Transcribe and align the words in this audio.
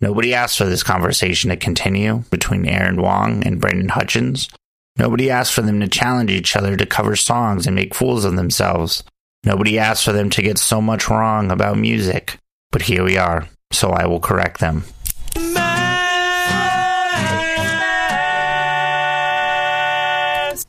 Nobody 0.00 0.32
asked 0.32 0.56
for 0.56 0.64
this 0.64 0.84
conversation 0.84 1.50
to 1.50 1.56
continue 1.56 2.22
between 2.30 2.66
Aaron 2.66 3.02
Wong 3.02 3.44
and 3.44 3.60
Brendan 3.60 3.88
Hutchins. 3.88 4.48
Nobody 4.96 5.28
asked 5.28 5.52
for 5.52 5.62
them 5.62 5.80
to 5.80 5.88
challenge 5.88 6.30
each 6.30 6.54
other 6.54 6.76
to 6.76 6.86
cover 6.86 7.16
songs 7.16 7.66
and 7.66 7.74
make 7.74 7.96
fools 7.96 8.24
of 8.24 8.36
themselves. 8.36 9.02
Nobody 9.44 9.76
asked 9.76 10.04
for 10.04 10.12
them 10.12 10.30
to 10.30 10.42
get 10.42 10.58
so 10.58 10.80
much 10.80 11.08
wrong 11.08 11.50
about 11.50 11.78
music. 11.78 12.38
But 12.70 12.82
here 12.82 13.02
we 13.02 13.16
are, 13.16 13.48
so 13.72 13.90
I 13.90 14.06
will 14.06 14.20
correct 14.20 14.60
them. 14.60 14.84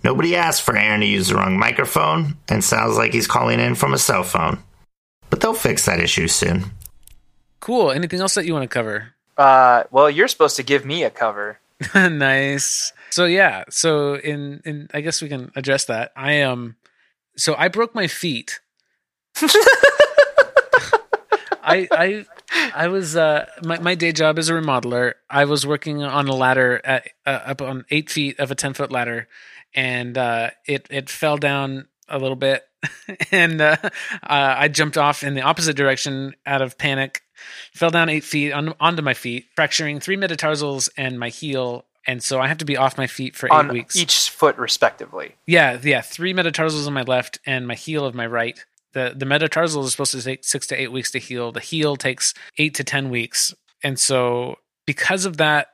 Nobody 0.03 0.35
asked 0.35 0.63
for 0.63 0.75
Aaron 0.75 1.01
to 1.01 1.05
use 1.05 1.27
the 1.27 1.35
wrong 1.35 1.59
microphone, 1.59 2.37
and 2.47 2.63
sounds 2.63 2.97
like 2.97 3.13
he's 3.13 3.27
calling 3.27 3.59
in 3.59 3.75
from 3.75 3.93
a 3.93 3.97
cell 3.99 4.23
phone. 4.23 4.63
But 5.29 5.41
they'll 5.41 5.53
fix 5.53 5.85
that 5.85 5.99
issue 5.99 6.27
soon. 6.27 6.71
Cool. 7.59 7.91
Anything 7.91 8.21
else 8.21 8.33
that 8.35 8.45
you 8.45 8.53
want 8.53 8.63
to 8.63 8.73
cover? 8.73 9.13
Uh, 9.39 9.85
well, 9.89 10.09
you're 10.09 10.27
supposed 10.27 10.57
to 10.57 10.63
give 10.63 10.85
me 10.85 11.03
a 11.03 11.09
cover. 11.09 11.59
nice. 11.95 12.91
So 13.09 13.23
yeah, 13.23 13.63
so 13.69 14.15
in 14.15 14.61
in 14.65 14.89
I 14.93 14.99
guess 14.99 15.21
we 15.21 15.29
can 15.29 15.51
address 15.55 15.85
that. 15.85 16.11
I 16.13 16.33
am 16.33 16.51
um, 16.51 16.75
so 17.37 17.55
I 17.57 17.69
broke 17.69 17.95
my 17.95 18.07
feet. 18.07 18.59
I 21.63 21.87
I 21.89 22.25
I 22.75 22.87
was 22.89 23.15
uh 23.15 23.45
my 23.63 23.79
my 23.79 23.95
day 23.95 24.11
job 24.11 24.37
as 24.37 24.49
a 24.49 24.53
remodeler. 24.53 25.13
I 25.29 25.45
was 25.45 25.65
working 25.65 26.03
on 26.03 26.27
a 26.27 26.35
ladder 26.35 26.81
at 26.83 27.07
uh, 27.25 27.39
up 27.45 27.61
on 27.61 27.85
8 27.89 28.09
feet 28.09 28.39
of 28.41 28.51
a 28.51 28.55
10 28.55 28.73
foot 28.73 28.91
ladder 28.91 29.29
and 29.73 30.17
uh 30.17 30.49
it 30.65 30.85
it 30.89 31.09
fell 31.09 31.37
down 31.37 31.87
a 32.09 32.17
little 32.17 32.35
bit 32.35 32.67
and 33.31 33.61
uh, 33.61 33.77
uh, 33.81 33.89
I 34.57 34.67
jumped 34.67 34.97
off 34.97 35.23
in 35.23 35.35
the 35.35 35.41
opposite 35.41 35.75
direction 35.75 36.35
out 36.45 36.61
of 36.61 36.77
panic 36.77 37.23
fell 37.73 37.89
down 37.89 38.09
eight 38.09 38.23
feet 38.23 38.51
on, 38.51 38.73
onto 38.79 39.01
my 39.01 39.13
feet, 39.13 39.47
fracturing 39.55 39.99
three 39.99 40.17
metatarsals 40.17 40.89
and 40.97 41.19
my 41.19 41.29
heel. 41.29 41.85
And 42.07 42.23
so 42.23 42.39
I 42.39 42.47
have 42.47 42.59
to 42.59 42.65
be 42.65 42.77
off 42.77 42.97
my 42.97 43.07
feet 43.07 43.35
for 43.35 43.51
on 43.51 43.67
eight 43.67 43.73
weeks. 43.73 43.95
Each 43.95 44.29
foot, 44.29 44.57
respectively. 44.57 45.35
Yeah, 45.45 45.77
yeah. 45.81 46.01
Three 46.01 46.33
metatarsals 46.33 46.87
on 46.87 46.93
my 46.93 47.03
left 47.03 47.39
and 47.45 47.67
my 47.67 47.75
heel 47.75 48.05
of 48.05 48.15
my 48.15 48.25
right. 48.25 48.57
The 48.93 49.13
the 49.15 49.25
metatarsal 49.25 49.83
is 49.83 49.91
supposed 49.91 50.13
to 50.13 50.21
take 50.23 50.43
six 50.43 50.65
to 50.67 50.81
eight 50.81 50.91
weeks 50.91 51.11
to 51.11 51.19
heal. 51.19 51.51
The 51.51 51.59
heel 51.59 51.95
takes 51.95 52.33
eight 52.57 52.73
to 52.75 52.83
ten 52.83 53.09
weeks. 53.09 53.53
And 53.83 53.99
so 53.99 54.55
because 54.87 55.25
of 55.25 55.37
that, 55.37 55.67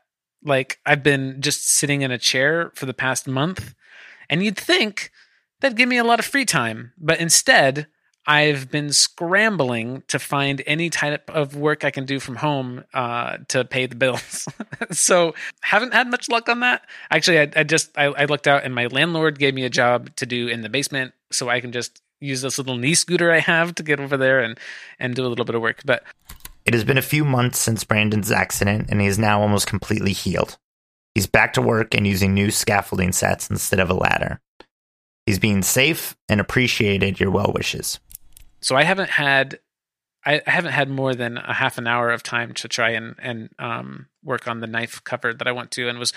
like 0.44 0.80
I've 0.86 1.04
been 1.04 1.42
just 1.42 1.70
sitting 1.70 2.02
in 2.02 2.12
a 2.12 2.18
chair 2.18 2.72
for 2.76 2.86
the 2.86 2.94
past 2.94 3.28
month. 3.28 3.74
And 4.30 4.44
you'd 4.44 4.58
think 4.58 5.12
that'd 5.62 5.78
give 5.78 5.88
me 5.88 5.98
a 5.98 6.04
lot 6.04 6.20
of 6.20 6.26
free 6.26 6.46
time. 6.46 6.92
But 6.98 7.20
instead, 7.20 7.88
I've 8.28 8.72
been 8.72 8.92
scrambling 8.92 10.04
to 10.08 10.18
find 10.18 10.64
any 10.66 10.90
type 10.90 11.30
of 11.30 11.56
work 11.56 11.84
I 11.84 11.92
can 11.92 12.06
do 12.06 12.20
from 12.20 12.38
home 12.38 12.84
uh, 12.94 13.38
to 13.50 13.64
pay 13.66 13.86
the 13.86 13.96
bills. 13.96 14.48
so 14.92 15.36
haven't 15.62 15.94
had 15.94 16.10
much 16.10 16.28
luck 16.30 16.50
on 16.50 16.62
that. 16.62 16.88
Actually, 17.12 17.40
I, 17.40 17.52
I 17.56 17.64
just 17.64 17.96
I, 17.98 18.06
I, 18.06 18.26
looked 18.26 18.48
out 18.48 18.64
and 18.64 18.74
my 18.74 18.88
landlord 18.88 19.38
gave 19.38 19.54
me 19.54 19.64
a 19.64 19.70
job 19.70 20.16
to 20.16 20.26
do 20.26 20.48
in 20.48 20.62
the 20.62 20.70
basement, 20.70 21.14
so 21.32 21.50
I 21.50 21.60
can 21.60 21.72
just 21.72 22.02
use 22.20 22.42
this 22.42 22.58
little 22.58 22.78
knee 22.78 22.96
scooter 22.96 23.32
I 23.32 23.40
have 23.40 23.76
to 23.76 23.84
get 23.84 24.00
over 24.00 24.18
there 24.18 24.40
and 24.40 24.58
and 25.00 25.16
do 25.16 25.26
a 25.26 25.30
little 25.30 25.46
bit 25.46 25.56
of 25.56 25.62
work. 25.62 25.82
But 25.86 26.04
it 26.66 26.74
has 26.74 26.84
been 26.84 26.98
a 26.98 27.04
few 27.04 27.24
months 27.26 27.60
since 27.60 27.84
Brandon's 27.84 28.32
accident, 28.32 28.88
and 28.90 29.00
he 29.00 29.08
is 29.08 29.20
now 29.20 29.42
almost 29.42 29.68
completely 29.68 30.14
healed. 30.14 30.58
He's 31.14 31.28
back 31.28 31.54
to 31.54 31.62
work 31.62 31.94
and 31.94 32.08
using 32.08 32.34
new 32.34 32.50
scaffolding 32.50 33.12
sets 33.12 33.50
instead 33.50 33.80
of 33.80 33.90
a 33.90 33.94
ladder. 33.94 34.42
He's 35.26 35.40
being 35.40 35.62
safe 35.62 36.16
and 36.28 36.42
appreciated 36.42 37.20
your 37.20 37.32
well 37.32 37.52
wishes. 37.54 38.00
So 38.66 38.76
I 38.76 38.84
haven't 38.84 39.12
had 39.12 39.60
I 40.26 40.42
haven't 40.48 40.72
had 40.72 40.90
more 40.90 41.14
than 41.14 41.38
a 41.38 41.54
half 41.54 41.78
an 41.78 41.86
hour 41.86 42.10
of 42.10 42.24
time 42.24 42.52
to 42.56 42.68
try 42.68 42.90
and 42.90 43.14
and 43.20 43.50
um, 43.60 44.08
work 44.24 44.48
on 44.48 44.60
the 44.60 44.66
knife 44.66 45.04
cover 45.04 45.36
that 45.36 45.48
I 45.48 45.52
want 45.52 45.70
to, 45.74 45.88
and 45.88 46.00
was 46.00 46.14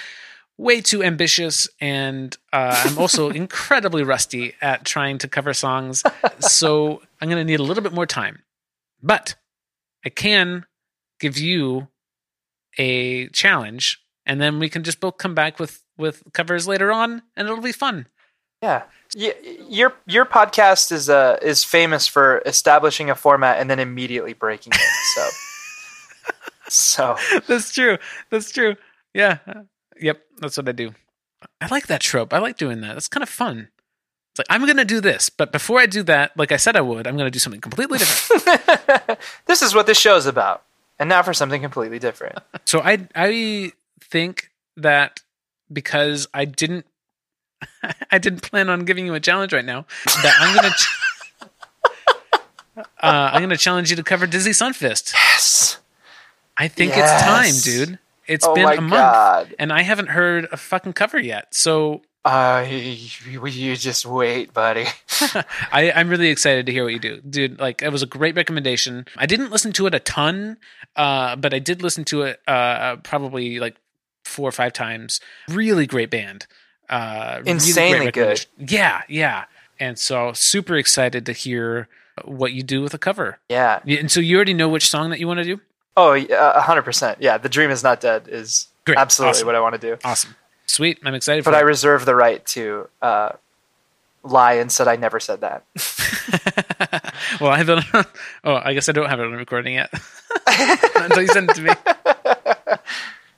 way 0.57 0.81
too 0.81 1.03
ambitious. 1.03 1.69
And 1.79 2.35
uh, 2.51 2.85
I'm 2.87 2.99
also 2.99 3.29
incredibly 3.45 4.03
rusty 4.03 4.55
at 4.63 4.87
trying 4.87 5.19
to 5.19 5.29
cover 5.29 5.53
songs, 5.53 6.03
so 6.39 7.03
I'm 7.21 7.29
going 7.29 7.39
to 7.39 7.45
need 7.45 7.61
a 7.61 7.63
little 7.63 7.83
bit 7.83 7.93
more 7.93 8.07
time. 8.07 8.39
But 9.03 9.35
I 10.03 10.09
can 10.09 10.65
give 11.21 11.37
you 11.37 11.89
a 12.79 13.29
challenge, 13.29 14.03
and 14.25 14.41
then 14.41 14.59
we 14.59 14.71
can 14.71 14.85
just 14.85 15.01
both 15.01 15.19
come 15.19 15.35
back 15.35 15.59
with 15.59 15.85
with 15.99 16.23
covers 16.33 16.67
later 16.67 16.91
on, 16.91 17.21
and 17.37 17.47
it'll 17.47 17.61
be 17.61 17.73
fun. 17.73 18.07
Yeah, 18.63 18.83
your 19.15 19.95
your 20.07 20.25
podcast 20.27 20.91
is 20.93 21.09
uh 21.09 21.39
is 21.41 21.65
famous 21.65 22.07
for 22.07 22.43
establishing 22.45 23.09
a 23.09 23.15
format 23.15 23.61
and 23.61 23.71
then 23.71 23.79
immediately 23.79 24.33
breaking 24.33 24.73
it. 24.75 24.81
So, 25.15 25.29
so 26.69 27.41
that's 27.47 27.73
true. 27.73 27.99
That's 28.31 28.51
true. 28.51 28.77
Yeah. 29.15 29.39
Yep. 30.01 30.21
That's 30.41 30.57
what 30.57 30.69
I 30.69 30.73
do. 30.73 30.93
I 31.61 31.67
like 31.69 31.87
that 31.87 32.01
trope. 32.01 32.35
I 32.35 32.39
like 32.39 32.57
doing 32.57 32.81
that. 32.81 32.95
That's 32.95 33.09
kind 33.09 33.23
of 33.23 33.29
fun. 33.29 33.69
It's 34.33 34.39
like 34.39 34.47
I'm 34.51 34.65
going 34.65 34.77
to 34.77 34.85
do 34.85 35.01
this, 35.01 35.31
but 35.31 35.53
before 35.53 35.81
I 35.81 35.87
do 35.87 36.03
that, 36.05 36.37
like 36.37 36.53
I 36.53 36.57
said 36.57 36.77
I 36.77 36.81
would, 36.81 37.07
I'm 37.07 37.17
going 37.17 37.27
to 37.27 37.31
do 37.31 37.39
something 37.39 37.61
completely 37.61 37.99
different. 37.99 39.19
this 39.47 39.63
is 39.63 39.75
what 39.75 39.87
this 39.87 39.99
show 39.99 40.17
is 40.17 40.27
about. 40.27 40.65
And 40.99 41.09
now 41.09 41.23
for 41.23 41.33
something 41.33 41.63
completely 41.63 41.99
different. 41.99 42.39
so 42.65 42.81
I 42.81 43.07
I 43.15 43.73
think 44.01 44.51
that 44.77 45.21
because 45.73 46.27
I 46.35 46.45
didn't 46.45 46.87
I 48.11 48.19
didn't 48.19 48.43
plan 48.43 48.69
on 48.69 48.85
giving 48.85 49.07
you 49.07 49.15
a 49.15 49.21
challenge 49.21 49.53
right 49.53 49.65
now. 49.65 49.87
That 50.23 50.35
I'm 50.41 50.55
gonna. 50.55 50.75
Uh, 53.01 53.31
I'm 53.33 53.43
gonna 53.43 53.57
challenge 53.57 53.91
you 53.91 53.97
to 53.97 54.05
cover 54.05 54.27
Dizzy 54.27 54.53
Sunfist. 54.53 55.13
Yes. 55.13 55.79
I 56.57 56.69
think 56.69 56.95
yes. 56.95 57.11
it's 57.11 57.23
time, 57.23 57.87
dude. 57.87 57.99
It's 58.27 58.47
oh 58.47 58.55
been 58.55 58.67
a 58.67 58.81
month, 58.81 58.91
God. 58.91 59.55
and 59.59 59.73
I 59.73 59.83
haven't 59.83 60.11
heard 60.11 60.47
a 60.53 60.57
fucking 60.57 60.93
cover 60.93 61.19
yet. 61.19 61.55
So. 61.55 62.03
Uh, 62.25 62.67
you, 62.69 63.47
you 63.47 63.77
just 63.77 64.05
wait, 64.07 64.53
buddy. 64.53 64.85
I, 65.73 65.93
I'm 65.95 66.09
really 66.09 66.29
excited 66.29 66.67
to 66.67 66.73
hear 66.73 66.85
what 66.85 66.93
you 66.93 66.99
do, 66.99 67.21
dude. 67.23 67.59
Like, 67.59 67.81
it 67.83 67.91
was 67.91 68.03
a 68.03 68.07
great 68.07 68.37
recommendation. 68.37 69.07
I 69.17 69.27
didn't 69.27 69.51
listen 69.51 69.73
to 69.73 69.87
it 69.87 69.95
a 69.95 70.01
ton, 70.01 70.59
uh, 70.95 71.37
but 71.37 71.55
I 71.55 71.59
did 71.59 71.83
listen 71.83 72.05
to 72.07 72.23
it 72.23 72.41
uh, 72.47 72.97
probably 72.97 73.59
like 73.59 73.77
four 74.25 74.49
or 74.49 74.53
five 74.53 74.73
times. 74.73 75.21
Really 75.49 75.87
great 75.87 76.11
band 76.11 76.47
uh, 76.89 77.43
insanely 77.45 77.99
really 77.99 78.13
good. 78.13 78.47
Yeah, 78.59 79.03
yeah. 79.09 79.45
And 79.81 79.99
so 79.99 80.33
super 80.33 80.77
excited 80.77 81.27
to 81.27 81.33
hear 81.33 81.89
what 82.25 82.53
you 82.53 82.63
do 82.63 82.83
with 82.83 82.95
a 82.95 82.99
cover. 82.99 83.39
Yeah. 83.49 83.81
And 83.87 84.11
so 84.11 84.21
you 84.21 84.37
already 84.37 84.55
know 84.55 84.69
which 84.69 84.89
song 84.89 85.11
that 85.11 85.21
you 85.21 85.27
want 85.27 85.39
to 85.39 85.45
do? 85.45 85.61
Oh, 85.97 86.15
a 86.15 86.61
hundred 86.61 86.83
percent. 86.83 87.19
Yeah. 87.21 87.39
The 87.39 87.49
dream 87.49 87.71
is 87.71 87.83
not 87.83 88.01
dead 88.01 88.29
is 88.29 88.69
Great. 88.85 88.99
absolutely 88.99 89.31
awesome. 89.31 89.47
what 89.47 89.55
I 89.55 89.61
want 89.61 89.75
to 89.75 89.81
do. 89.81 89.99
Awesome. 90.05 90.35
Sweet. 90.67 90.99
I'm 91.05 91.15
excited 91.15 91.45
but 91.45 91.55
I 91.55 91.61
reserve 91.61 92.05
the 92.05 92.15
right 92.15 92.45
to, 92.47 92.89
uh, 93.01 93.31
lie 94.23 94.55
and 94.55 94.71
said 94.71 94.89
I 94.89 94.97
never 94.97 95.21
said 95.21 95.41
that. 95.41 95.65
well, 97.41 97.51
I 97.51 97.63
don't. 97.63 97.85
Oh, 98.45 98.61
I 98.63 98.75
guess 98.75 98.89
I 98.89 98.93
don't 98.93 99.09
have 99.09 99.21
it 99.21 99.27
on 99.27 99.33
recording 99.33 99.75
yet 99.75 99.91
until 100.97 101.23
you 101.23 101.29
send 101.29 101.51
it 101.51 101.57
to 101.57 101.63
me. 101.63 101.71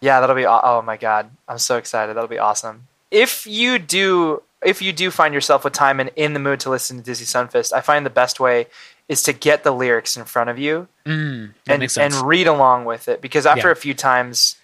Yeah, 0.03 0.21
that'll 0.21 0.35
be. 0.35 0.47
Oh 0.47 0.81
my 0.81 0.97
god, 0.97 1.31
I'm 1.47 1.59
so 1.59 1.77
excited. 1.77 2.17
That'll 2.17 2.27
be 2.27 2.39
awesome 2.39 2.89
if 3.11 3.47
you 3.47 3.79
do 3.79 4.43
if 4.63 4.83
you 4.83 4.93
do 4.93 5.11
find 5.11 5.33
yourself 5.33 5.65
with 5.65 5.73
time 5.73 6.01
and 6.01 6.11
in 6.17 6.35
the 6.35 6.41
mood 6.41 6.61
to 6.61 6.71
listen 6.71 6.99
to 6.99 7.03
Dizzy 7.03 7.25
Sunfist, 7.25 7.73
I 7.73 7.81
find 7.81 8.05
the 8.05 8.11
best 8.11 8.41
way 8.41 8.67
is 9.09 9.23
to 9.23 9.33
get 9.33 9.65
the 9.65 9.73
lyrics 9.73 10.17
in 10.17 10.25
front 10.25 10.51
of 10.51 10.59
you 10.59 10.87
mm, 11.05 11.53
and 11.67 11.99
and 11.99 12.15
read 12.15 12.47
along 12.47 12.85
with 12.85 13.09
it 13.09 13.21
because 13.21 13.47
after 13.47 13.69
yeah. 13.69 13.73
a 13.73 13.77
few 13.77 13.95
times 13.95 14.57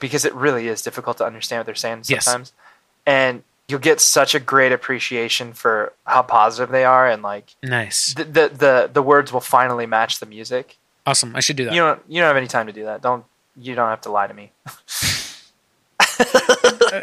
because 0.00 0.24
it 0.24 0.34
really 0.34 0.66
is 0.68 0.82
difficult 0.82 1.18
to 1.18 1.24
understand 1.24 1.60
what 1.60 1.66
they're 1.66 1.74
saying 1.74 2.02
sometimes 2.02 2.52
yes. 2.52 2.52
and 3.06 3.42
you'll 3.68 3.80
get 3.80 4.00
such 4.00 4.34
a 4.34 4.40
great 4.40 4.72
appreciation 4.72 5.52
for 5.52 5.92
how 6.04 6.22
positive 6.22 6.70
they 6.70 6.84
are 6.84 7.08
and 7.08 7.22
like 7.22 7.54
nice. 7.62 8.14
the 8.14 8.24
the 8.24 8.48
the, 8.48 8.90
the 8.92 9.02
words 9.02 9.32
will 9.32 9.40
finally 9.40 9.86
match 9.86 10.20
the 10.20 10.26
music. 10.26 10.78
Awesome. 11.04 11.36
I 11.36 11.40
should 11.40 11.56
do 11.56 11.64
that. 11.66 11.74
You 11.74 11.80
don't 11.80 12.02
you 12.08 12.20
don't 12.20 12.28
have 12.28 12.36
any 12.36 12.46
time 12.46 12.66
to 12.66 12.72
do 12.72 12.84
that. 12.84 13.02
Don't 13.02 13.24
you 13.56 13.74
don't 13.74 13.88
have 13.88 14.02
to 14.02 14.10
lie 14.10 14.26
to 14.26 14.34
me 14.34 14.52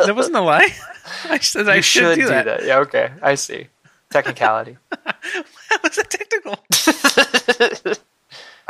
that 0.06 0.16
wasn't 0.16 0.36
a 0.36 0.42
lie. 0.42 0.70
I 1.26 1.40
said 1.40 1.68
I 1.70 1.82
should, 1.82 2.16
should 2.16 2.16
do, 2.16 2.28
that. 2.28 2.46
that. 2.46 2.66
Yeah, 2.66 2.80
okay. 2.80 3.12
I 3.22 3.36
see. 3.36 3.68
Technicality. 4.10 4.78
How 5.06 5.80
was 5.84 5.96
that 5.96 6.10
technical? 6.10 6.60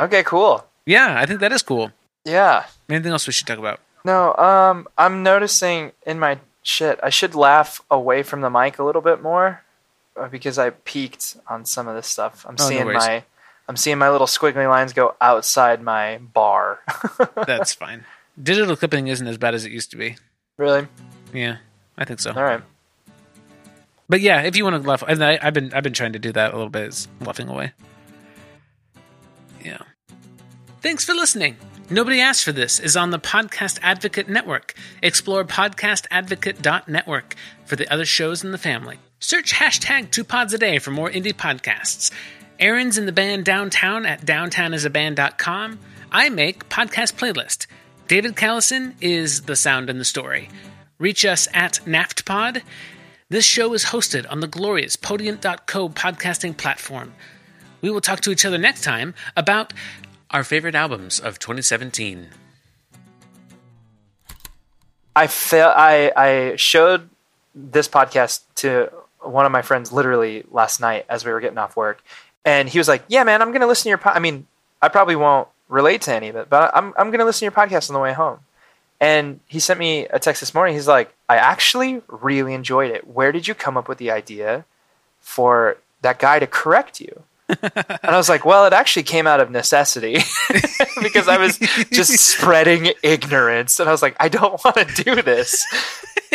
okay, 0.00 0.22
cool. 0.24 0.64
Yeah, 0.86 1.16
I 1.18 1.26
think 1.26 1.40
that 1.40 1.52
is 1.52 1.62
cool. 1.62 1.90
Yeah. 2.24 2.64
Anything 2.88 3.12
else 3.12 3.26
we 3.26 3.32
should 3.32 3.46
talk 3.46 3.58
about? 3.58 3.80
No, 4.04 4.34
um, 4.34 4.86
I'm 4.98 5.22
noticing 5.22 5.92
in 6.06 6.18
my 6.18 6.38
shit, 6.62 6.98
I 7.02 7.10
should 7.10 7.34
laugh 7.34 7.82
away 7.90 8.22
from 8.22 8.40
the 8.40 8.50
mic 8.50 8.78
a 8.78 8.84
little 8.84 9.02
bit 9.02 9.22
more 9.22 9.62
uh, 10.16 10.28
because 10.28 10.58
I 10.58 10.70
peaked 10.70 11.36
on 11.48 11.64
some 11.64 11.88
of 11.88 11.94
this 11.94 12.06
stuff. 12.06 12.44
I'm 12.48 12.56
oh, 12.58 12.68
seeing 12.68 12.86
no 12.86 12.92
my 12.94 13.24
I'm 13.68 13.76
seeing 13.76 13.98
my 13.98 14.10
little 14.10 14.26
squiggly 14.26 14.68
lines 14.68 14.92
go 14.92 15.14
outside 15.20 15.82
my 15.82 16.18
bar. 16.18 16.80
That's 17.46 17.72
fine. 17.72 18.04
Digital 18.42 18.76
clipping 18.76 19.08
isn't 19.08 19.26
as 19.26 19.38
bad 19.38 19.54
as 19.54 19.64
it 19.64 19.72
used 19.72 19.90
to 19.92 19.96
be. 19.96 20.16
Really? 20.58 20.86
Yeah, 21.34 21.58
I 21.98 22.04
think 22.06 22.20
so. 22.20 22.32
All 22.32 22.42
right. 22.42 22.62
But 24.08 24.20
yeah, 24.20 24.42
if 24.42 24.56
you 24.56 24.64
want 24.64 24.80
to 24.80 24.88
laugh, 24.88 25.02
I, 25.02 25.38
have 25.42 25.54
been 25.54 25.74
I've 25.74 25.82
been 25.82 25.92
trying 25.92 26.12
to 26.12 26.18
do 26.18 26.32
that 26.32 26.52
a 26.52 26.56
little 26.56 26.70
bit, 26.70 26.88
is 26.88 27.08
laughing 27.20 27.48
away. 27.48 27.72
Yeah. 29.62 29.82
Thanks 30.80 31.04
for 31.04 31.14
listening. 31.14 31.56
Nobody 31.90 32.20
Asked 32.20 32.44
for 32.44 32.52
This 32.52 32.80
is 32.80 32.96
on 32.96 33.10
the 33.10 33.18
Podcast 33.18 33.78
Advocate 33.82 34.28
Network. 34.28 34.74
Explore 35.02 35.44
podcastadvocate.network 35.44 37.34
for 37.66 37.76
the 37.76 37.92
other 37.92 38.06
shows 38.06 38.42
in 38.42 38.52
the 38.52 38.58
family. 38.58 38.98
Search 39.18 39.52
hashtag 39.52 40.10
two 40.10 40.24
pods 40.24 40.54
a 40.54 40.58
day 40.58 40.78
for 40.78 40.90
more 40.90 41.10
indie 41.10 41.34
podcasts. 41.34 42.10
Aaron's 42.58 42.96
in 42.96 43.06
the 43.06 43.12
band 43.12 43.44
Downtown 43.44 44.06
at 44.06 44.24
downtownisaband.com. 44.24 45.78
I 46.12 46.28
make 46.28 46.68
podcast 46.68 47.14
playlist. 47.14 47.66
David 48.06 48.34
Callison 48.34 48.94
is 49.00 49.42
the 49.42 49.56
sound 49.56 49.90
and 49.90 49.98
the 49.98 50.04
story. 50.04 50.48
Reach 50.98 51.24
us 51.24 51.48
at 51.52 51.80
NaftPod. 51.84 52.62
This 53.28 53.44
show 53.44 53.72
is 53.74 53.86
hosted 53.86 54.30
on 54.30 54.40
the 54.40 54.46
glorious 54.46 54.94
Podiant.co 54.94 55.88
podcasting 55.88 56.56
platform. 56.56 57.14
We 57.80 57.90
will 57.90 58.00
talk 58.00 58.20
to 58.20 58.30
each 58.30 58.44
other 58.44 58.58
next 58.58 58.84
time 58.84 59.14
about 59.36 59.72
our 60.30 60.44
favorite 60.44 60.76
albums 60.76 61.18
of 61.18 61.38
2017. 61.40 62.28
I 65.16 65.26
felt 65.26 65.74
I 65.76 66.12
I 66.16 66.56
showed 66.56 67.08
this 67.54 67.88
podcast 67.88 68.42
to 68.56 68.90
one 69.20 69.46
of 69.46 69.52
my 69.52 69.62
friends 69.62 69.92
literally 69.92 70.44
last 70.50 70.80
night 70.80 71.06
as 71.08 71.24
we 71.24 71.32
were 71.32 71.40
getting 71.40 71.58
off 71.58 71.76
work, 71.76 72.02
and 72.44 72.68
he 72.68 72.78
was 72.78 72.88
like, 72.88 73.04
"Yeah, 73.08 73.24
man, 73.24 73.42
I'm 73.42 73.52
gonna 73.52 73.66
listen 73.66 73.84
to 73.84 73.88
your. 73.90 73.98
Po-. 73.98 74.10
I 74.10 74.18
mean, 74.18 74.46
I 74.82 74.88
probably 74.88 75.16
won't 75.16 75.48
relate 75.68 76.02
to 76.02 76.14
any 76.14 76.28
of 76.28 76.36
it, 76.36 76.48
but 76.50 76.70
I'm 76.74 76.92
I'm 76.96 77.10
gonna 77.10 77.24
listen 77.24 77.40
to 77.40 77.44
your 77.44 77.66
podcast 77.66 77.90
on 77.90 77.94
the 77.94 78.00
way 78.00 78.12
home." 78.12 78.40
And 79.00 79.40
he 79.46 79.58
sent 79.60 79.78
me 79.78 80.06
a 80.06 80.18
text 80.18 80.40
this 80.40 80.54
morning. 80.54 80.74
He's 80.74 80.88
like, 80.88 81.14
"I 81.28 81.36
actually 81.36 82.02
really 82.08 82.54
enjoyed 82.54 82.90
it. 82.90 83.06
Where 83.06 83.32
did 83.32 83.48
you 83.48 83.54
come 83.54 83.76
up 83.76 83.88
with 83.88 83.98
the 83.98 84.10
idea 84.10 84.64
for 85.20 85.78
that 86.02 86.18
guy 86.18 86.38
to 86.38 86.46
correct 86.46 87.00
you?" 87.00 87.24
and 87.62 87.98
I 88.02 88.16
was 88.16 88.28
like, 88.28 88.44
well, 88.44 88.64
it 88.66 88.72
actually 88.72 89.02
came 89.02 89.26
out 89.26 89.40
of 89.40 89.50
necessity 89.50 90.14
because 91.02 91.28
I 91.28 91.36
was 91.36 91.58
just 91.92 92.12
spreading 92.18 92.92
ignorance. 93.02 93.78
And 93.78 93.88
I 93.88 93.92
was 93.92 94.02
like, 94.02 94.16
I 94.18 94.28
don't 94.28 94.62
want 94.64 94.76
to 94.76 95.04
do 95.04 95.20
this. 95.20 95.64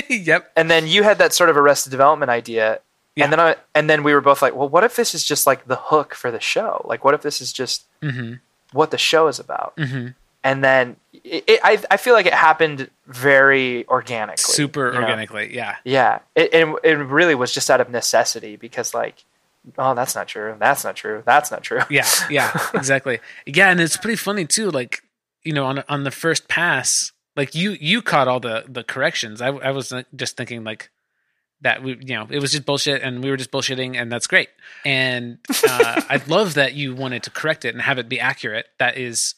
yep. 0.07 0.51
And 0.55 0.69
then 0.69 0.87
you 0.87 1.03
had 1.03 1.17
that 1.17 1.33
sort 1.33 1.49
of 1.49 1.57
arrested 1.57 1.89
development 1.89 2.29
idea. 2.29 2.81
Yeah. 3.15 3.23
And 3.23 3.33
then 3.33 3.39
I, 3.39 3.55
and 3.73 3.89
then 3.89 4.03
we 4.03 4.13
were 4.13 4.21
both 4.21 4.41
like, 4.41 4.55
well, 4.55 4.69
what 4.69 4.83
if 4.83 4.95
this 4.95 5.15
is 5.15 5.23
just 5.23 5.47
like 5.47 5.65
the 5.65 5.77
hook 5.77 6.13
for 6.13 6.31
the 6.31 6.39
show? 6.39 6.85
Like, 6.85 7.03
what 7.03 7.15
if 7.15 7.21
this 7.21 7.41
is 7.41 7.51
just 7.51 7.85
mm-hmm. 8.01 8.35
what 8.71 8.91
the 8.91 8.97
show 8.97 9.27
is 9.27 9.39
about? 9.39 9.75
Mm-hmm. 9.77 10.09
And 10.49 10.63
then 10.63 10.95
it, 11.13 11.43
it, 11.47 11.59
I, 11.63 11.79
I 11.91 11.97
feel 11.97 12.15
like 12.15 12.25
it 12.25 12.33
happened 12.33 12.89
very 13.05 13.87
organically. 13.87 14.37
Super 14.37 14.95
organically, 14.95 15.47
know? 15.49 15.53
yeah. 15.53 15.75
Yeah. 15.83 16.19
It, 16.35 16.53
it, 16.53 16.75
it 16.83 16.95
really 16.95 17.35
was 17.35 17.53
just 17.53 17.69
out 17.69 17.79
of 17.79 17.89
necessity 17.91 18.55
because, 18.55 18.95
like, 18.95 19.25
oh 19.77 19.93
that's 19.93 20.15
not 20.15 20.25
true 20.25 20.55
that's 20.57 20.85
not 20.85 20.95
true 20.95 21.21
that's 21.25 21.51
not 21.51 21.61
true 21.61 21.81
yeah 21.89 22.07
yeah 22.29 22.57
exactly 22.73 23.19
yeah 23.45 23.69
and 23.69 23.81
it's 23.81 23.97
pretty 23.97 24.15
funny 24.15 24.45
too 24.45 24.71
like 24.71 25.03
you 25.43 25.51
know 25.51 25.65
on 25.65 25.83
on 25.89 26.05
the 26.05 26.11
first 26.11 26.47
pass 26.47 27.11
like 27.35 27.53
you 27.53 27.71
you 27.71 28.01
caught 28.01 28.27
all 28.27 28.39
the 28.39 28.63
the 28.69 28.85
corrections 28.85 29.41
i, 29.41 29.47
I 29.47 29.71
was 29.71 29.93
just 30.15 30.37
thinking 30.37 30.63
like 30.63 30.89
that 31.61 31.83
we 31.83 31.97
you 31.99 32.15
know 32.15 32.25
it 32.29 32.39
was 32.39 32.53
just 32.53 32.65
bullshit 32.65 33.01
and 33.01 33.21
we 33.21 33.29
were 33.29 33.37
just 33.37 33.51
bullshitting 33.51 33.99
and 34.01 34.09
that's 34.09 34.27
great 34.27 34.49
and 34.85 35.39
uh, 35.67 36.01
i 36.09 36.21
love 36.27 36.53
that 36.53 36.73
you 36.73 36.95
wanted 36.95 37.23
to 37.23 37.29
correct 37.29 37.65
it 37.65 37.75
and 37.75 37.81
have 37.81 37.99
it 37.99 38.07
be 38.07 38.19
accurate 38.19 38.67
that 38.79 38.97
is 38.97 39.35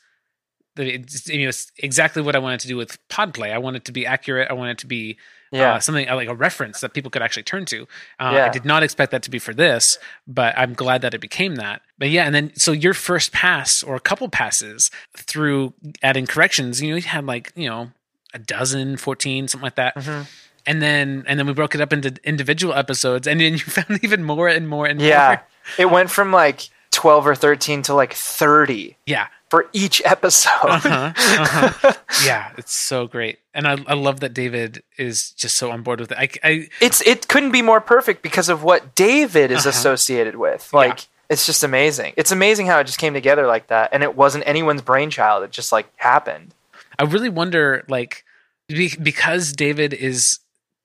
it's, 0.78 1.28
you 1.28 1.44
know, 1.44 1.50
it's 1.50 1.72
exactly 1.78 2.22
what 2.22 2.36
i 2.36 2.40
wanted 2.40 2.60
to 2.60 2.68
do 2.68 2.78
with 2.78 2.98
podplay 3.10 3.52
i 3.52 3.58
wanted 3.58 3.82
it 3.82 3.86
to 3.86 3.92
be 3.92 4.06
accurate 4.06 4.50
i 4.50 4.54
wanted 4.54 4.72
it 4.72 4.78
to 4.80 4.88
be 4.88 5.18
yeah. 5.52 5.74
Uh, 5.74 5.80
something 5.80 6.10
uh, 6.10 6.16
like 6.16 6.30
a 6.30 6.36
reference 6.36 6.80
that 6.80 6.94
people 6.94 7.12
could 7.12 7.22
actually 7.22 7.44
turn 7.44 7.66
to. 7.66 7.84
Uh, 8.20 8.32
yeah. 8.34 8.46
I 8.46 8.50
did 8.50 8.64
not 8.64 8.84
expect 8.84 9.12
that 9.12 9.22
to 9.24 9.30
be 9.30 9.38
for 9.38 9.54
this, 9.54 10.00
but 10.26 10.58
I'm 10.58 10.74
glad 10.74 11.02
that 11.02 11.14
it 11.14 11.20
became 11.20 11.56
that. 11.56 11.82
But 11.98 12.10
yeah, 12.10 12.26
and 12.26 12.34
then 12.34 12.56
so 12.56 12.72
your 12.72 12.94
first 12.94 13.34
pass 13.34 13.84
or 13.84 13.96
a 13.96 14.00
couple 14.00 14.30
passes 14.30 14.90
through 15.16 15.74
adding 16.02 16.26
corrections, 16.26 16.82
you 16.82 16.92
know, 16.92 16.96
you 16.96 17.02
had 17.02 17.26
like, 17.26 17.52
you 17.56 17.70
know, 17.70 17.92
a 18.34 18.40
dozen, 18.40 18.96
14, 18.96 19.50
something 19.50 19.64
like 19.64 19.76
that. 19.76 19.96
Mm-hmm. 19.96 20.22
And 20.68 20.82
then 20.82 21.26
and 21.28 21.38
then 21.38 21.48
we 21.48 21.54
broke 21.54 21.76
it 21.76 21.82
up 21.82 21.92
into 21.92 22.16
individual 22.24 22.74
episodes 22.74 23.28
and 23.28 23.42
then 23.42 23.54
you 23.54 23.60
found 23.60 24.02
even 24.04 24.24
more 24.24 24.48
and 24.48 24.70
more 24.70 24.86
and 24.86 25.02
yeah. 25.02 25.28
more. 25.28 25.44
It 25.78 25.92
went 25.92 26.10
from 26.10 26.32
like 26.32 26.70
12 26.92 27.28
or 27.28 27.36
13 27.36 27.82
to 27.84 27.94
like 27.94 28.14
30. 28.14 28.96
Yeah 29.06 29.28
for 29.52 29.68
each 29.74 30.02
episode. 30.06 30.50
uh-huh, 30.64 31.14
uh-huh. 31.16 31.94
Yeah, 32.26 32.54
it's 32.58 32.74
so 32.74 33.06
great, 33.06 33.40
and 33.54 33.68
I, 33.68 33.78
I 33.86 33.96
love 33.96 34.22
that 34.22 34.34
David 34.34 34.82
is 34.98 35.32
just 35.32 35.58
so 35.58 35.72
on 35.72 35.82
board 35.82 36.00
with 36.00 36.14
it. 36.14 36.18
I, 36.18 36.30
I 36.42 36.70
it's 36.80 37.02
it 37.02 37.28
couldn't 37.28 37.52
be 37.52 37.62
more 37.62 37.82
perfect 37.82 38.24
because 38.24 38.48
of 38.48 38.64
what 38.64 38.96
David 38.96 39.52
is 39.52 39.60
uh-huh. 39.60 39.70
associated 39.70 40.36
with. 40.36 40.72
Like 40.74 41.00
yeah. 41.00 41.06
it's 41.32 41.46
just 41.46 41.66
amazing. 41.66 42.14
It's 42.16 42.32
amazing 42.32 42.68
how 42.68 42.80
it 42.80 42.86
just 42.86 42.98
came 42.98 43.14
together 43.14 43.46
like 43.46 43.68
that, 43.68 43.90
and 43.92 44.04
it 44.04 44.16
wasn't 44.16 44.48
anyone's 44.48 44.82
brainchild. 44.82 45.44
It 45.44 45.52
just 45.52 45.74
like 45.74 45.92
happened. 45.98 46.54
I 46.98 47.04
really 47.04 47.30
wonder, 47.30 47.84
like, 47.90 48.24
because 48.70 49.52
David 49.52 49.94
is 49.94 50.40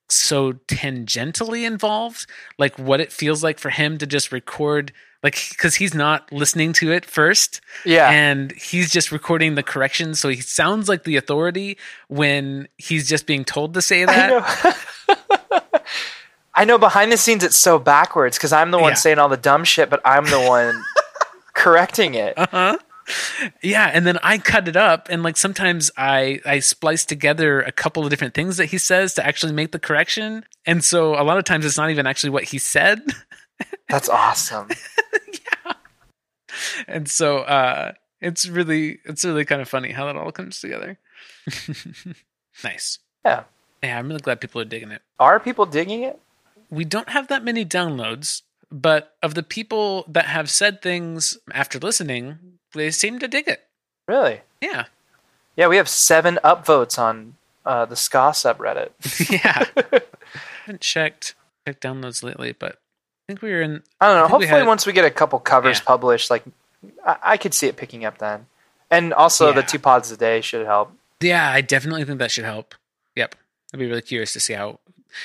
so 0.09 0.53
tangentially 0.53 1.65
involved, 1.65 2.25
like 2.57 2.77
what 2.77 2.99
it 2.99 3.11
feels 3.11 3.43
like 3.43 3.59
for 3.59 3.69
him 3.69 3.97
to 3.97 4.07
just 4.07 4.31
record 4.31 4.93
like 5.23 5.49
because 5.49 5.75
he's 5.75 5.93
not 5.93 6.31
listening 6.31 6.73
to 6.73 6.91
it 6.91 7.05
first. 7.05 7.61
Yeah. 7.85 8.09
And 8.09 8.51
he's 8.51 8.91
just 8.91 9.11
recording 9.11 9.55
the 9.55 9.63
corrections 9.63 10.19
so 10.19 10.29
he 10.29 10.41
sounds 10.41 10.87
like 10.87 11.03
the 11.03 11.15
authority 11.15 11.77
when 12.07 12.67
he's 12.77 13.09
just 13.09 13.25
being 13.25 13.43
told 13.43 13.73
to 13.73 13.81
say 13.81 14.05
that. 14.05 14.31
i 15.07 15.09
know, 15.09 15.79
I 16.55 16.65
know 16.65 16.77
behind 16.77 17.11
the 17.11 17.17
scenes 17.17 17.43
it's 17.43 17.57
so 17.57 17.77
backwards 17.77 18.37
because 18.37 18.51
i'm 18.51 18.71
the 18.71 18.79
one 18.79 18.91
yeah. 18.91 18.95
saying 18.95 19.19
all 19.19 19.29
the 19.29 19.37
dumb 19.37 19.63
shit 19.63 19.89
but 19.89 20.01
i'm 20.03 20.25
the 20.25 20.41
one 20.41 20.83
correcting 21.53 22.15
it. 22.15 22.37
Uh-huh 22.37 22.77
yeah 23.63 23.89
and 23.93 24.05
then 24.05 24.17
i 24.21 24.37
cut 24.37 24.67
it 24.67 24.75
up 24.75 25.07
and 25.09 25.23
like 25.23 25.37
sometimes 25.37 25.89
i 25.97 26.41
i 26.45 26.59
splice 26.59 27.05
together 27.05 27.61
a 27.61 27.71
couple 27.71 28.03
of 28.03 28.09
different 28.09 28.33
things 28.33 28.57
that 28.57 28.65
he 28.65 28.77
says 28.77 29.13
to 29.13 29.25
actually 29.25 29.53
make 29.53 29.71
the 29.71 29.79
correction 29.79 30.43
and 30.65 30.83
so 30.83 31.13
a 31.13 31.23
lot 31.23 31.37
of 31.37 31.45
times 31.45 31.65
it's 31.65 31.77
not 31.77 31.89
even 31.89 32.05
actually 32.05 32.29
what 32.29 32.43
he 32.43 32.57
said 32.57 33.01
that's 33.89 34.09
awesome. 34.09 34.69
yeah. 35.33 35.73
And 36.87 37.09
so 37.09 37.39
uh 37.39 37.93
it's 38.21 38.47
really 38.47 38.99
it's 39.05 39.23
really 39.23 39.45
kind 39.45 39.61
of 39.61 39.69
funny 39.69 39.91
how 39.91 40.05
that 40.05 40.15
all 40.15 40.31
comes 40.31 40.59
together. 40.59 40.99
nice. 42.63 42.99
Yeah. 43.25 43.43
Yeah, 43.83 43.99
I'm 43.99 44.07
really 44.07 44.19
glad 44.19 44.41
people 44.41 44.59
are 44.61 44.65
digging 44.65 44.91
it. 44.91 45.01
Are 45.19 45.39
people 45.39 45.65
digging 45.65 46.03
it? 46.03 46.19
We 46.69 46.83
don't 46.83 47.09
have 47.09 47.27
that 47.27 47.43
many 47.43 47.63
downloads, 47.63 48.41
but 48.71 49.15
of 49.23 49.35
the 49.35 49.43
people 49.43 50.05
that 50.07 50.25
have 50.25 50.49
said 50.49 50.81
things 50.81 51.37
after 51.53 51.79
listening, 51.79 52.37
they 52.73 52.91
seem 52.91 53.19
to 53.19 53.27
dig 53.27 53.47
it. 53.47 53.65
Really? 54.07 54.41
Yeah. 54.61 54.85
Yeah, 55.55 55.67
we 55.67 55.77
have 55.77 55.89
seven 55.89 56.39
upvotes 56.43 56.99
on 56.99 57.35
uh, 57.65 57.85
the 57.85 57.95
ska 57.95 58.31
subreddit. 58.33 58.89
yeah. 59.43 59.65
I 59.93 60.01
haven't 60.65 60.81
checked 60.81 61.35
checked 61.65 61.83
downloads 61.83 62.23
lately, 62.23 62.53
but 62.53 62.73
I 62.73 63.23
think 63.27 63.41
we 63.41 63.51
were 63.51 63.61
in. 63.61 63.83
I 63.99 64.07
don't 64.07 64.15
know. 64.15 64.25
I 64.25 64.27
hopefully, 64.27 64.45
we 64.45 64.59
had, 64.59 64.67
once 64.67 64.85
we 64.85 64.93
get 64.93 65.05
a 65.05 65.11
couple 65.11 65.39
covers 65.39 65.79
yeah. 65.79 65.85
published, 65.85 66.29
like 66.29 66.43
I, 67.05 67.17
I, 67.23 67.37
could 67.37 67.53
see 67.53 67.67
it 67.67 67.75
picking 67.75 68.05
up 68.05 68.19
then. 68.19 68.45
And 68.89 69.13
also, 69.13 69.47
yeah. 69.47 69.55
the 69.55 69.63
two 69.63 69.79
pods 69.79 70.11
a 70.11 70.17
day 70.17 70.39
should 70.41 70.65
help. 70.65 70.91
Yeah, 71.19 71.49
I 71.49 71.61
definitely 71.61 72.05
think 72.05 72.19
that 72.19 72.31
should 72.31 72.45
help. 72.45 72.75
Yep, 73.15 73.35
I'd 73.77 73.79
be 73.79 73.87
really 73.87 74.01
curious 74.01 74.33
to 74.33 74.39
see 74.39 74.53
how, 74.53 74.79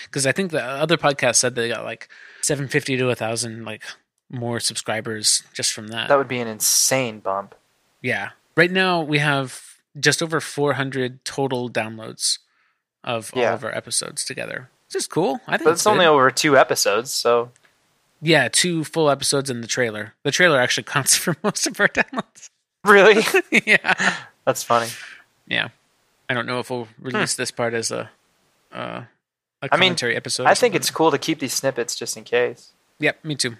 because 0.04 0.26
I 0.26 0.32
think 0.32 0.50
the 0.50 0.62
other 0.62 0.98
podcast 0.98 1.36
said 1.36 1.54
they 1.54 1.68
got 1.68 1.84
like 1.84 2.10
seven 2.42 2.68
fifty 2.68 2.98
to 2.98 3.08
a 3.08 3.14
thousand 3.14 3.64
like 3.64 3.82
more 4.30 4.60
subscribers 4.60 5.42
just 5.54 5.72
from 5.72 5.88
that. 5.88 6.08
That 6.08 6.18
would 6.18 6.28
be 6.28 6.38
an 6.40 6.48
insane 6.48 7.20
bump. 7.20 7.54
Yeah. 8.02 8.30
Right 8.56 8.70
now 8.70 9.00
we 9.00 9.18
have 9.18 9.62
just 9.98 10.22
over 10.22 10.40
400 10.40 11.24
total 11.24 11.70
downloads 11.70 12.38
of 13.02 13.32
all 13.34 13.42
of 13.42 13.64
our 13.64 13.74
episodes 13.74 14.24
together. 14.24 14.68
This 14.90 15.02
is 15.02 15.06
cool. 15.06 15.40
I 15.46 15.56
think 15.56 15.64
but 15.64 15.70
it's, 15.72 15.80
it's 15.82 15.86
only 15.86 16.04
over 16.04 16.30
two 16.30 16.56
episodes, 16.58 17.10
so 17.10 17.50
yeah, 18.20 18.48
two 18.48 18.84
full 18.84 19.10
episodes 19.10 19.48
in 19.48 19.62
the 19.62 19.66
trailer. 19.66 20.14
The 20.22 20.30
trailer 20.30 20.60
actually 20.60 20.84
counts 20.84 21.16
for 21.16 21.36
most 21.42 21.66
of 21.66 21.80
our 21.80 21.88
downloads. 21.88 22.50
Really? 22.84 23.24
yeah. 23.66 24.16
That's 24.44 24.62
funny. 24.62 24.90
Yeah. 25.46 25.68
I 26.28 26.34
don't 26.34 26.46
know 26.46 26.60
if 26.60 26.70
we'll 26.70 26.88
release 27.00 27.36
hmm. 27.36 27.42
this 27.42 27.50
part 27.50 27.74
as 27.74 27.90
a 27.90 28.10
uh, 28.72 29.02
a 29.62 29.68
commentary 29.68 30.12
I 30.12 30.14
mean, 30.14 30.16
episode. 30.16 30.46
I 30.46 30.54
think 30.54 30.74
it's 30.74 30.90
cool 30.90 31.10
to 31.10 31.18
keep 31.18 31.38
these 31.38 31.52
snippets 31.52 31.94
just 31.94 32.16
in 32.16 32.24
case. 32.24 32.72
Yep, 32.98 33.24
me 33.24 33.34
too. 33.34 33.56